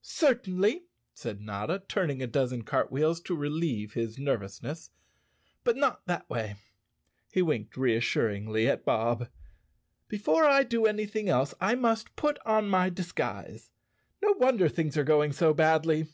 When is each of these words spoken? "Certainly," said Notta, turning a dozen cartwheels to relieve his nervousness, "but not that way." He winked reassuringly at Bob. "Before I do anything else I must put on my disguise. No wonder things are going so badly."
"Certainly," 0.00 0.84
said 1.12 1.42
Notta, 1.42 1.82
turning 1.86 2.22
a 2.22 2.26
dozen 2.26 2.62
cartwheels 2.62 3.20
to 3.20 3.36
relieve 3.36 3.92
his 3.92 4.16
nervousness, 4.18 4.90
"but 5.64 5.76
not 5.76 6.06
that 6.06 6.30
way." 6.30 6.56
He 7.30 7.42
winked 7.42 7.76
reassuringly 7.76 8.66
at 8.70 8.86
Bob. 8.86 9.28
"Before 10.08 10.46
I 10.46 10.62
do 10.62 10.86
anything 10.86 11.28
else 11.28 11.52
I 11.60 11.74
must 11.74 12.16
put 12.16 12.38
on 12.46 12.70
my 12.70 12.88
disguise. 12.88 13.70
No 14.22 14.32
wonder 14.38 14.70
things 14.70 14.96
are 14.96 15.04
going 15.04 15.32
so 15.32 15.52
badly." 15.52 16.06